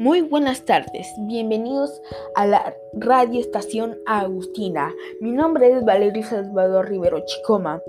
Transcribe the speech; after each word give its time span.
Muy 0.00 0.22
buenas 0.22 0.64
tardes, 0.64 1.12
bienvenidos 1.26 2.00
a 2.34 2.46
la 2.46 2.74
radio 2.94 3.38
estación 3.38 3.98
Agustina. 4.06 4.94
Mi 5.20 5.30
nombre 5.30 5.70
es 5.70 5.84
Valerio 5.84 6.22
Salvador 6.24 6.88
Rivero 6.88 7.22
Chicoma. 7.26 7.82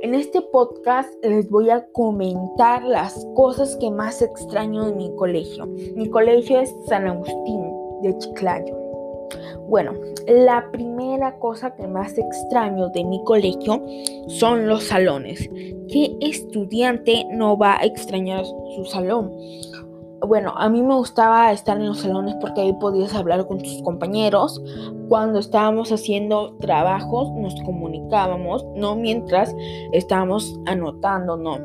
En 0.00 0.14
este 0.14 0.40
podcast 0.40 1.12
les 1.22 1.50
voy 1.50 1.68
a 1.68 1.84
comentar 1.92 2.82
las 2.84 3.26
cosas 3.34 3.76
que 3.76 3.90
más 3.90 4.22
extraño 4.22 4.86
de 4.86 4.94
mi 4.94 5.14
colegio. 5.16 5.66
Mi 5.66 6.08
colegio 6.08 6.60
es 6.60 6.74
San 6.86 7.06
Agustín 7.06 7.60
de 8.00 8.16
Chiclayo. 8.16 8.74
Bueno, 9.68 9.92
la 10.26 10.66
primera 10.72 11.38
cosa 11.40 11.74
que 11.74 11.86
más 11.86 12.16
extraño 12.16 12.88
de 12.88 13.04
mi 13.04 13.22
colegio 13.24 13.84
son 14.28 14.66
los 14.66 14.84
salones. 14.84 15.46
¿Qué 15.88 16.16
estudiante 16.22 17.26
no 17.30 17.58
va 17.58 17.76
a 17.76 17.84
extrañar 17.84 18.46
su 18.46 18.86
salón? 18.86 19.30
Bueno, 20.26 20.52
a 20.56 20.68
mí 20.68 20.82
me 20.82 20.94
gustaba 20.94 21.52
estar 21.52 21.78
en 21.78 21.86
los 21.86 22.00
salones 22.00 22.34
porque 22.40 22.60
ahí 22.60 22.72
podías 22.74 23.14
hablar 23.14 23.46
con 23.46 23.58
tus 23.58 23.82
compañeros. 23.82 24.60
Cuando 25.08 25.38
estábamos 25.38 25.92
haciendo 25.92 26.54
trabajos 26.58 27.30
nos 27.32 27.54
comunicábamos, 27.62 28.64
no 28.76 28.96
mientras 28.96 29.54
estábamos 29.92 30.58
anotando, 30.66 31.36
no. 31.36 31.58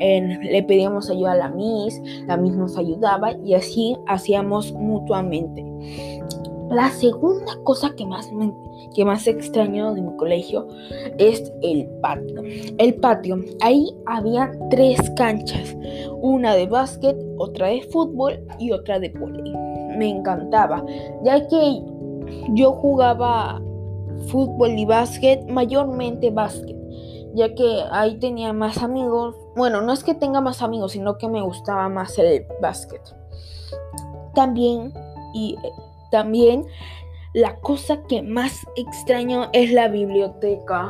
le 0.00 0.64
pedíamos 0.66 1.10
ayuda 1.10 1.32
a 1.32 1.36
la 1.36 1.48
Miss, 1.50 2.00
la 2.26 2.36
Miss 2.36 2.54
nos 2.54 2.76
ayudaba 2.78 3.32
y 3.44 3.54
así 3.54 3.96
hacíamos 4.06 4.72
mutuamente. 4.72 5.64
La 6.70 6.90
segunda 6.90 7.52
cosa 7.64 7.94
que 7.96 8.04
más, 8.04 8.30
que 8.94 9.04
más 9.04 9.26
extraño 9.26 9.94
de 9.94 10.02
mi 10.02 10.16
colegio 10.16 10.68
es 11.16 11.52
el 11.62 11.86
patio. 12.02 12.42
El 12.78 12.94
patio, 12.96 13.38
ahí 13.60 13.96
había 14.06 14.52
tres 14.70 14.98
canchas, 15.16 15.76
una 16.20 16.54
de 16.54 16.66
básquet, 16.66 17.16
otra 17.38 17.68
de 17.68 17.82
fútbol 17.82 18.38
y 18.58 18.72
otra 18.72 18.98
de 18.98 19.08
voleibol. 19.10 19.96
Me 19.96 20.08
encantaba, 20.10 20.84
ya 21.24 21.46
que 21.48 21.82
yo 22.50 22.72
jugaba 22.72 23.62
fútbol 24.26 24.78
y 24.78 24.84
básquet, 24.84 25.48
mayormente 25.48 26.30
básquet, 26.30 26.76
ya 27.34 27.54
que 27.54 27.82
ahí 27.90 28.18
tenía 28.18 28.52
más 28.52 28.82
amigos. 28.82 29.34
Bueno, 29.56 29.80
no 29.80 29.92
es 29.92 30.04
que 30.04 30.14
tenga 30.14 30.40
más 30.42 30.62
amigos, 30.62 30.92
sino 30.92 31.16
que 31.16 31.28
me 31.28 31.40
gustaba 31.40 31.88
más 31.88 32.18
el 32.18 32.46
básquet. 32.60 33.00
También 34.34 34.92
y 35.34 35.56
también 36.10 36.66
la 37.34 37.56
cosa 37.56 38.02
que 38.04 38.22
más 38.22 38.66
extraño 38.76 39.48
es 39.52 39.72
la 39.72 39.88
biblioteca. 39.88 40.88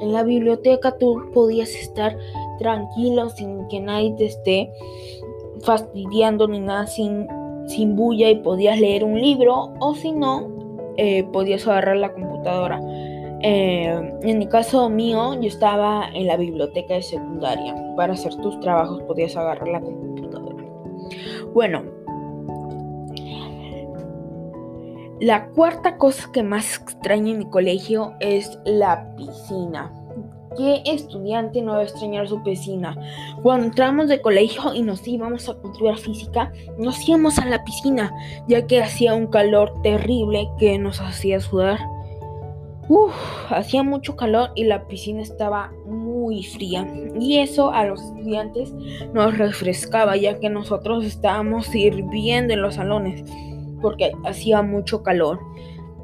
En 0.00 0.12
la 0.12 0.22
biblioteca 0.22 0.96
tú 0.98 1.30
podías 1.32 1.70
estar 1.74 2.16
tranquilo 2.58 3.28
sin 3.30 3.68
que 3.68 3.80
nadie 3.80 4.14
te 4.16 4.26
esté 4.26 4.72
fastidiando 5.60 6.48
ni 6.48 6.60
nada, 6.60 6.86
sin, 6.86 7.26
sin 7.66 7.96
bulla 7.96 8.30
y 8.30 8.36
podías 8.36 8.80
leer 8.80 9.04
un 9.04 9.20
libro 9.20 9.72
o 9.80 9.94
si 9.94 10.12
no, 10.12 10.48
eh, 10.96 11.24
podías 11.32 11.66
agarrar 11.66 11.96
la 11.96 12.12
computadora. 12.12 12.80
Eh, 13.42 14.12
en 14.22 14.38
mi 14.38 14.46
caso 14.46 14.88
mío, 14.88 15.34
yo 15.34 15.48
estaba 15.48 16.08
en 16.14 16.26
la 16.26 16.36
biblioteca 16.36 16.94
de 16.94 17.02
secundaria. 17.02 17.74
Para 17.96 18.14
hacer 18.14 18.34
tus 18.36 18.58
trabajos 18.60 19.02
podías 19.02 19.36
agarrar 19.36 19.68
la 19.68 19.80
computadora. 19.80 20.64
Bueno, 21.52 21.82
La 25.20 25.46
cuarta 25.50 25.96
cosa 25.96 26.28
que 26.32 26.42
más 26.42 26.76
extraño 26.76 27.32
en 27.32 27.38
mi 27.38 27.48
colegio 27.48 28.14
es 28.18 28.58
la 28.64 29.14
piscina. 29.14 29.92
¿Qué 30.56 30.82
estudiante 30.86 31.62
no 31.62 31.72
va 31.72 31.78
a 31.78 31.82
extrañar 31.84 32.26
su 32.26 32.42
piscina? 32.42 32.96
Cuando 33.42 33.66
entramos 33.66 34.08
de 34.08 34.20
colegio 34.20 34.74
y 34.74 34.82
nos 34.82 35.06
íbamos 35.06 35.48
a 35.48 35.54
cultura 35.54 35.96
física, 35.96 36.52
nos 36.78 37.08
íbamos 37.08 37.38
a 37.38 37.46
la 37.46 37.62
piscina, 37.62 38.12
ya 38.48 38.66
que 38.66 38.82
hacía 38.82 39.14
un 39.14 39.28
calor 39.28 39.72
terrible 39.82 40.48
que 40.58 40.78
nos 40.78 41.00
hacía 41.00 41.40
sudar. 41.40 41.78
Uf, 42.88 43.14
hacía 43.50 43.84
mucho 43.84 44.16
calor 44.16 44.50
y 44.56 44.64
la 44.64 44.86
piscina 44.88 45.22
estaba 45.22 45.72
muy 45.86 46.42
fría. 46.42 46.86
Y 47.18 47.38
eso 47.38 47.70
a 47.72 47.84
los 47.84 48.02
estudiantes 48.02 48.74
nos 49.12 49.38
refrescaba, 49.38 50.16
ya 50.16 50.40
que 50.40 50.50
nosotros 50.50 51.04
estábamos 51.04 51.72
hirviendo 51.72 52.52
en 52.52 52.62
los 52.62 52.74
salones 52.74 53.24
porque 53.80 54.12
hacía 54.24 54.62
mucho 54.62 55.02
calor. 55.02 55.38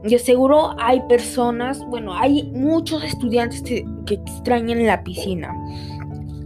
Y 0.03 0.17
seguro 0.19 0.75
hay 0.79 1.01
personas, 1.03 1.85
bueno, 1.89 2.15
hay 2.15 2.45
muchos 2.53 3.05
estudiantes 3.05 3.63
que, 3.63 3.85
extrañan 4.09 4.87
la 4.87 5.05
piscina. 5.05 5.55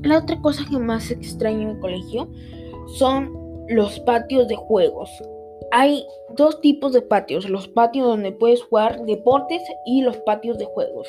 La 0.02 0.18
otra 0.18 0.40
cosa 0.40 0.64
que 0.68 0.78
más 0.78 1.10
extraño 1.10 1.62
en 1.62 1.76
el 1.76 1.80
colegio 1.80 2.28
son 2.98 3.32
los 3.68 4.00
patios 4.00 4.48
de 4.48 4.56
juegos. 4.56 5.10
Hay 5.70 6.04
dos 6.36 6.60
tipos 6.60 6.92
de 6.92 7.02
patios, 7.02 7.48
los 7.48 7.68
patios 7.68 8.06
donde 8.06 8.32
puedes 8.32 8.62
jugar 8.62 9.04
deportes 9.06 9.62
y 9.86 10.02
los 10.02 10.16
patios 10.18 10.58
de 10.58 10.66
juegos. 10.66 11.08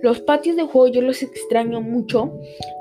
Los 0.00 0.20
patios 0.20 0.56
de 0.56 0.62
juegos 0.62 0.92
yo 0.92 1.02
los 1.02 1.22
extraño 1.22 1.80
mucho, 1.80 2.32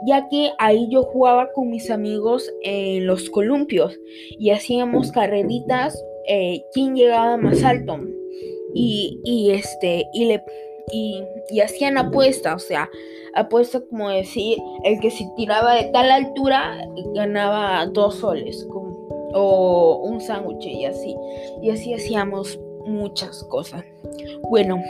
ya 0.06 0.28
que 0.30 0.52
ahí 0.60 0.88
yo 0.90 1.04
jugaba 1.04 1.52
con 1.52 1.70
mis 1.70 1.90
amigos 1.90 2.50
en 2.64 3.06
los 3.06 3.30
columpios 3.30 4.00
y 4.40 4.52
hacíamos 4.52 5.12
carreritas 5.12 6.02
eh, 6.30 6.64
quién 6.74 6.96
llegaba 6.96 7.38
más 7.38 7.64
alto. 7.64 8.00
Y, 8.74 9.50
este, 9.52 10.06
y 10.14 10.26
le 10.26 10.44
y, 10.92 11.24
hacían 11.60 11.98
apuestas, 11.98 12.56
o 12.56 12.60
sea, 12.60 12.90
apuesta 13.34 13.82
como 13.82 14.10
decir, 14.10 14.60
el 14.84 15.00
que 15.00 15.12
se 15.12 15.28
tiraba 15.36 15.76
de 15.76 15.86
tal 15.86 16.12
altura 16.12 16.78
ganaba 17.16 17.86
dos 17.88 18.16
soles 18.16 18.68
o 19.34 20.02
un 20.04 20.22
sándwich 20.22 20.66
y 20.66 20.86
así. 20.86 21.16
Y 21.62 21.72
así 21.72 21.94
hacíamos 21.94 22.60
muchas 22.86 23.44
cosas. 23.46 23.84
Bueno, 24.50 24.82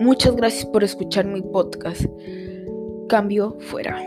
muchas 0.00 0.34
gracias 0.36 0.66
por 0.66 0.82
escuchar 0.82 1.24
mi 1.24 1.42
podcast. 1.42 2.04
Cambio 3.08 3.56
fuera. 3.60 4.00